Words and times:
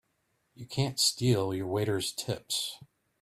You 0.55 0.65
can't 0.65 0.99
steal 0.99 1.53
your 1.53 1.67
waiters' 1.67 2.11
tips! 2.11 2.79